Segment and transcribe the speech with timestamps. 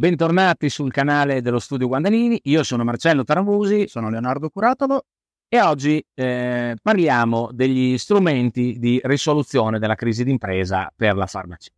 [0.00, 5.04] Bentornati sul canale dello studio Guandanini, io sono Marcello Taramusi, sono Leonardo Curatolo
[5.46, 11.70] e oggi eh, parliamo degli strumenti di risoluzione della crisi d'impresa per la farmacia.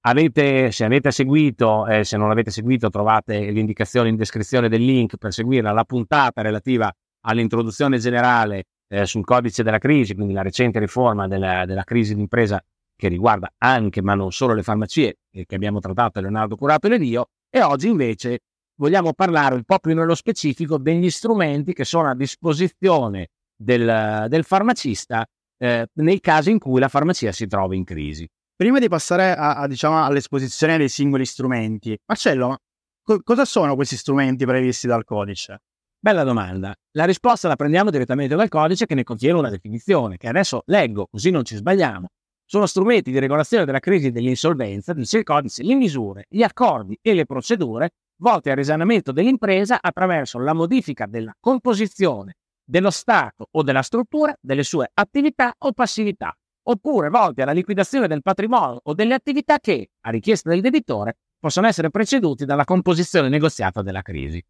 [0.00, 5.16] Avete, se avete seguito, eh, se non l'avete seguito, trovate l'indicazione in descrizione del link
[5.16, 6.92] per seguire la puntata relativa
[7.26, 12.60] all'introduzione generale eh, sul codice della crisi, quindi la recente riforma della, della crisi d'impresa
[12.96, 16.96] che riguarda anche, ma non solo le farmacie, eh, che abbiamo trattato Leonardo Curato e
[16.96, 18.40] io, e oggi invece
[18.76, 24.44] vogliamo parlare un po' più nello specifico degli strumenti che sono a disposizione del, del
[24.44, 25.26] farmacista
[25.58, 28.28] eh, nei casi in cui la farmacia si trova in crisi.
[28.54, 32.58] Prima di passare a, a, diciamo, all'esposizione dei singoli strumenti, Marcello,
[33.02, 35.62] co- cosa sono questi strumenti previsti dal codice?
[36.00, 36.74] Bella domanda.
[36.92, 41.06] La risposta la prendiamo direttamente dal codice che ne contiene una definizione, che adesso leggo,
[41.10, 42.08] così non ci sbagliamo.
[42.50, 47.12] Sono strumenti di regolazione della crisi dell'insolvenza, dice il codice, le misure, gli accordi e
[47.12, 47.90] le procedure
[48.22, 54.62] volte al risanamento dell'impresa attraverso la modifica della composizione, dello stato o della struttura delle
[54.62, 60.08] sue attività o passività, oppure volti alla liquidazione del patrimonio o delle attività che, a
[60.08, 64.42] richiesta del debitore, possono essere preceduti dalla composizione negoziata della crisi.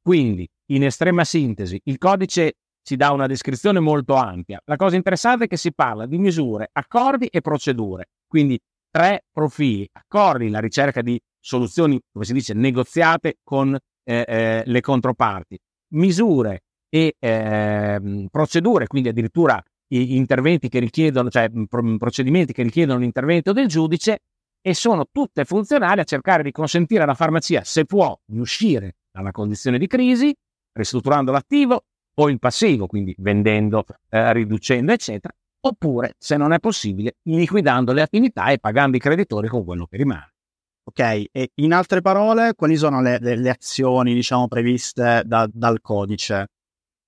[0.00, 4.60] Quindi, in estrema sintesi, il codice ci dà una descrizione molto ampia.
[4.64, 8.58] La cosa interessante è che si parla di misure, accordi e procedure, quindi
[8.90, 14.80] tre profili, accordi, la ricerca di soluzioni, come si dice, negoziate con eh, eh, le
[14.80, 15.58] controparti,
[15.94, 21.50] misure e eh, procedure, quindi addirittura interventi che richiedono, cioè
[21.98, 24.20] procedimenti che richiedono l'intervento del giudice
[24.60, 29.32] e sono tutte funzionali a cercare di consentire alla farmacia, se può, di uscire dalla
[29.32, 30.34] condizione di crisi,
[30.72, 31.86] ristrutturando l'attivo
[32.20, 38.02] o il passivo, quindi vendendo, eh, riducendo, eccetera, oppure, se non è possibile, liquidando le
[38.02, 40.34] attività e pagando i creditori con quello che rimane.
[40.82, 41.00] Ok,
[41.32, 46.48] e in altre parole, quali sono le, le, le azioni, diciamo, previste da, dal codice?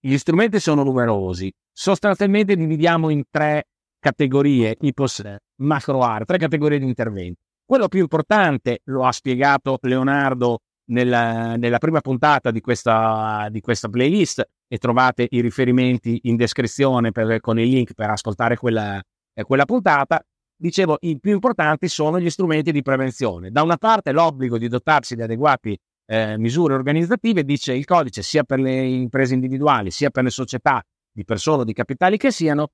[0.00, 3.66] Gli strumenti sono numerosi, sostanzialmente dividiamo in tre
[3.98, 5.22] categorie, ipos
[5.56, 7.40] macro art, tre categorie di intervento.
[7.64, 13.88] Quello più importante, lo ha spiegato Leonardo nella, nella prima puntata di questa, di questa,
[13.88, 19.00] playlist e trovate i riferimenti in descrizione per, con il link per ascoltare quella,
[19.34, 20.24] eh, quella puntata.
[20.56, 23.50] Dicevo, i più importanti sono gli strumenti di prevenzione.
[23.50, 25.76] Da una parte l'obbligo di dotarsi di adeguati
[26.06, 30.82] eh, misure organizzative, dice il codice, sia per le imprese individuali, sia per le società
[31.10, 32.70] di persone o di capitali che siano,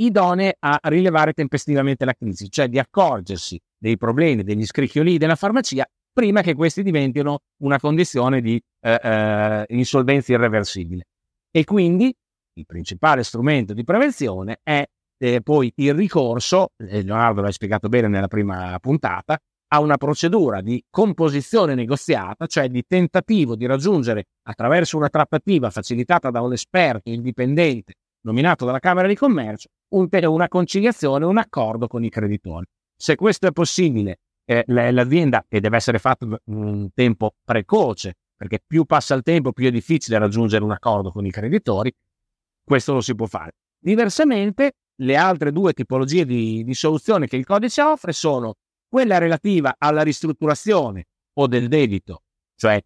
[0.00, 5.86] idonee a rilevare tempestivamente la crisi, cioè di accorgersi dei problemi, degli scricchioli della farmacia
[6.18, 11.04] prima che questi diventino una condizione di eh, eh, insolvenza irreversibile.
[11.48, 12.12] E quindi
[12.54, 14.84] il principale strumento di prevenzione è
[15.16, 20.82] eh, poi il ricorso, Leonardo l'ha spiegato bene nella prima puntata, a una procedura di
[20.90, 27.92] composizione negoziata, cioè di tentativo di raggiungere attraverso una trattativa facilitata da un esperto indipendente
[28.22, 32.66] nominato dalla Camera di Commercio un, una conciliazione, un accordo con i creditori.
[32.96, 34.16] Se questo è possibile,
[34.50, 39.52] eh, l'azienda, e deve essere fatto in un tempo precoce, perché più passa il tempo,
[39.52, 41.94] più è difficile raggiungere un accordo con i creditori,
[42.64, 43.52] questo lo si può fare.
[43.78, 48.54] Diversamente, le altre due tipologie di, di soluzione che il codice offre sono
[48.88, 51.04] quella relativa alla ristrutturazione
[51.34, 52.22] o del debito,
[52.56, 52.80] cioè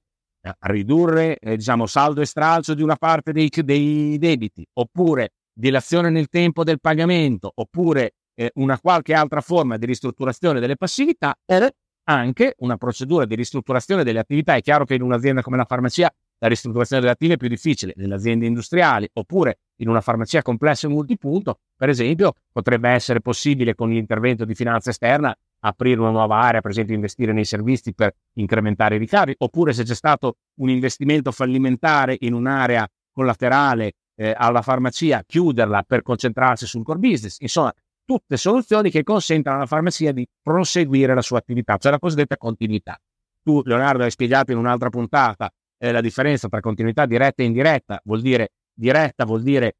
[0.44, 6.10] eh, ridurre eh, diciamo, saldo e stralcio di una parte dei, dei debiti, oppure dilazione
[6.10, 11.74] nel tempo del pagamento, oppure eh, una qualche altra forma di ristrutturazione delle passività, e
[12.04, 14.54] anche una procedura di ristrutturazione delle attività.
[14.54, 17.92] È chiaro che in un'azienda come la farmacia la ristrutturazione delle attive è più difficile,
[17.94, 23.76] nelle aziende industriali oppure in una farmacia complessa e multipunto, per esempio, potrebbe essere possibile
[23.76, 28.12] con l'intervento di finanza esterna aprire una nuova area, per esempio investire nei servizi per
[28.34, 34.62] incrementare i ricavi, oppure se c'è stato un investimento fallimentare in un'area collaterale eh, alla
[34.62, 37.38] farmacia, chiuderla per concentrarsi sul core business.
[37.38, 37.72] Insomma,
[38.12, 43.00] tutte soluzioni che consentono alla farmacia di proseguire la sua attività, cioè la cosiddetta continuità.
[43.42, 48.02] Tu, Leonardo, hai spiegato in un'altra puntata eh, la differenza tra continuità diretta e indiretta,
[48.04, 49.76] vuol dire diretta vuol dire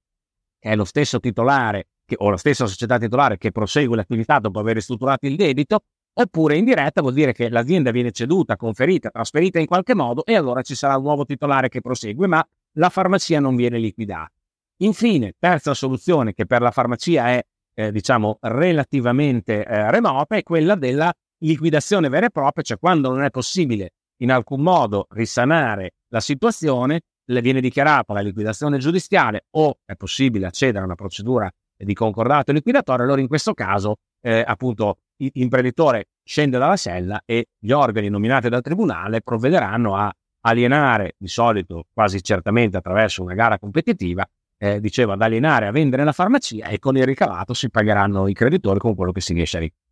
[0.58, 4.60] che è lo stesso titolare che, o la stessa società titolare che prosegue l'attività dopo
[4.60, 5.80] aver ristrutturato il debito,
[6.14, 10.62] oppure indiretta vuol dire che l'azienda viene ceduta, conferita, trasferita in qualche modo e allora
[10.62, 12.42] ci sarà un nuovo titolare che prosegue, ma
[12.76, 14.32] la farmacia non viene liquidata.
[14.78, 20.74] Infine, terza soluzione che per la farmacia è eh, diciamo relativamente eh, remota è quella
[20.74, 23.90] della liquidazione vera e propria, cioè quando non è possibile
[24.22, 30.46] in alcun modo risanare la situazione, le viene dichiarata la liquidazione giudiziale o è possibile
[30.46, 36.58] accedere a una procedura di concordato liquidatorio, allora in questo caso eh, appunto l'imprenditore scende
[36.58, 40.12] dalla sella e gli organi nominati dal tribunale provvederanno a
[40.44, 44.24] alienare, di solito quasi certamente attraverso una gara competitiva,
[44.62, 48.32] eh, dicevo, ad alienare, a vendere la farmacia e con il ricavato si pagheranno i
[48.32, 49.90] creditori con quello che si riesce a ricavare.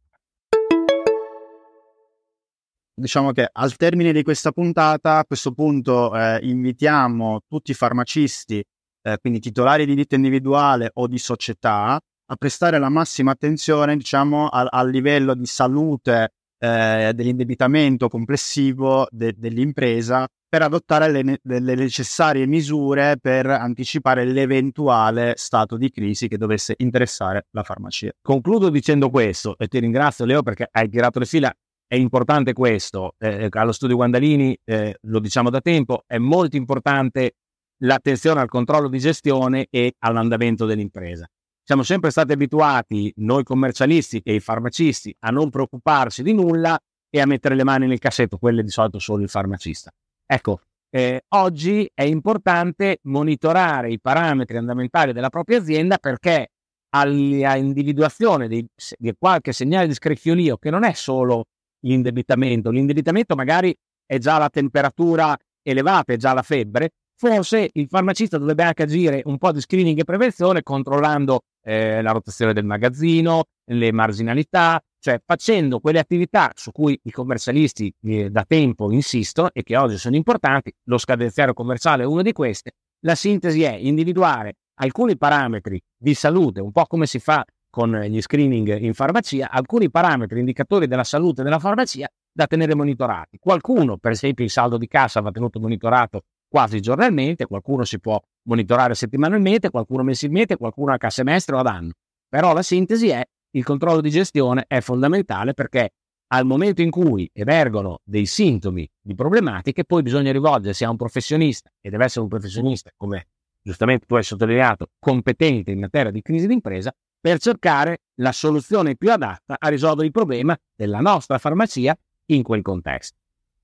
[2.94, 8.62] Diciamo che al termine di questa puntata, a questo punto eh, invitiamo tutti i farmacisti,
[9.02, 14.48] eh, quindi titolari di ditta individuale o di società, a prestare la massima attenzione diciamo,
[14.48, 21.74] al, al livello di salute eh, dell'indebitamento complessivo de- dell'impresa per adottare le, ne- le,
[21.74, 28.10] necessarie misure per anticipare l'eventuale stato di crisi che dovesse interessare la farmacia.
[28.20, 31.52] Concludo dicendo questo e ti ringrazio Leo perché hai tirato le fila.
[31.86, 37.36] È importante questo, eh, allo studio Guandalini eh, lo diciamo da tempo, è molto importante
[37.82, 41.28] l'attenzione al controllo di gestione e all'andamento dell'impresa
[41.70, 46.76] siamo sempre stati abituati, noi commercialisti e i farmacisti, a non preoccuparsi di nulla
[47.08, 49.88] e a mettere le mani nel cassetto, quelle di solito solo il farmacista.
[50.26, 56.48] Ecco, eh, oggi è importante monitorare i parametri fondamentali della propria azienda perché
[56.88, 58.66] all'individuazione di,
[58.98, 61.44] di qualche segnale di scricchiolio che non è solo
[61.84, 63.72] l'indebitamento, l'indebitamento magari
[64.04, 69.22] è già la temperatura elevata, è già la febbre, forse il farmacista dovrebbe anche agire
[69.26, 75.20] un po' di screening e prevenzione controllando eh, la rotazione del magazzino, le marginalità, cioè
[75.24, 80.16] facendo quelle attività su cui i commercialisti eh, da tempo insistono e che oggi sono
[80.16, 86.14] importanti, lo scadenziario commerciale è una di queste, la sintesi è individuare alcuni parametri di
[86.14, 91.04] salute, un po' come si fa con gli screening in farmacia, alcuni parametri indicatori della
[91.04, 93.38] salute della farmacia da tenere monitorati.
[93.38, 98.20] Qualcuno, per esempio il saldo di cassa va tenuto monitorato quasi giornalmente, qualcuno si può
[98.48, 101.92] monitorare settimanalmente, qualcuno mensilmente, qualcuno a semestre o ad anno.
[102.28, 105.90] Però la sintesi è il controllo di gestione è fondamentale perché
[106.32, 111.70] al momento in cui emergono dei sintomi di problematiche, poi bisogna rivolgersi a un professionista,
[111.80, 113.26] e deve essere un professionista, come
[113.62, 119.10] giustamente tu hai sottolineato, competente in materia di crisi d'impresa, per cercare la soluzione più
[119.10, 121.96] adatta a risolvere il problema della nostra farmacia
[122.26, 123.16] in quel contesto.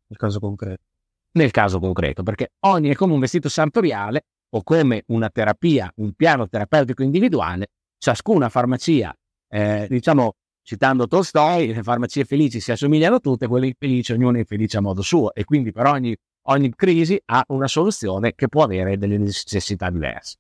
[0.08, 0.82] Nel caso concreto
[1.36, 6.12] nel caso concreto, perché ogni è come un vestito sartoriale o come una terapia, un
[6.12, 7.68] piano terapeutico individuale,
[7.98, 9.14] ciascuna farmacia,
[9.48, 14.78] eh, diciamo, citando Tolstoi, le farmacie felici si assomigliano tutte, quelle infelici ognuno è felice
[14.78, 16.16] a modo suo e quindi per ogni,
[16.48, 20.36] ogni crisi ha una soluzione che può avere delle necessità diverse.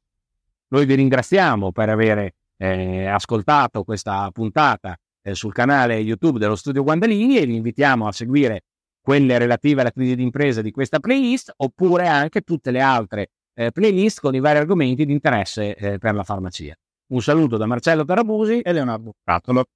[0.68, 6.82] Noi vi ringraziamo per aver eh, ascoltato questa puntata eh, sul canale YouTube dello Studio
[6.82, 8.62] Guandalini e vi invitiamo a seguire
[9.06, 14.18] quelle relative alla crisi d'impresa di questa playlist, oppure anche tutte le altre eh, playlist
[14.18, 16.74] con i vari argomenti di interesse eh, per la farmacia.
[17.12, 19.66] Un saluto da Marcello Tarabusi e Leonardo Frattolo.